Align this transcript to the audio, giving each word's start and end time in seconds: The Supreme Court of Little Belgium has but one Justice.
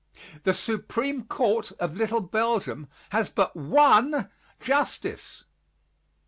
The 0.45 0.55
Supreme 0.55 1.25
Court 1.25 1.73
of 1.73 1.95
Little 1.95 2.21
Belgium 2.21 2.87
has 3.11 3.29
but 3.29 3.55
one 3.55 4.31
Justice. 4.59 5.43